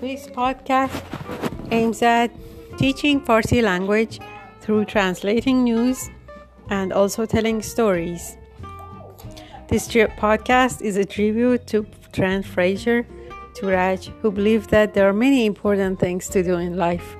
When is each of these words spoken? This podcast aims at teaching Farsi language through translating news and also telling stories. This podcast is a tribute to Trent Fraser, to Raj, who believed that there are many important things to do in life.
This 0.00 0.26
podcast 0.26 1.02
aims 1.70 2.02
at 2.02 2.30
teaching 2.76 3.18
Farsi 3.18 3.62
language 3.62 4.20
through 4.60 4.84
translating 4.84 5.64
news 5.64 6.10
and 6.68 6.92
also 6.92 7.24
telling 7.24 7.62
stories. 7.62 8.36
This 9.68 9.88
podcast 9.88 10.82
is 10.82 10.96
a 10.98 11.04
tribute 11.06 11.66
to 11.68 11.86
Trent 12.12 12.44
Fraser, 12.44 13.06
to 13.54 13.66
Raj, 13.66 14.08
who 14.20 14.30
believed 14.30 14.68
that 14.68 14.92
there 14.92 15.08
are 15.08 15.14
many 15.14 15.46
important 15.46 15.98
things 15.98 16.28
to 16.28 16.42
do 16.42 16.56
in 16.56 16.76
life. 16.76 17.16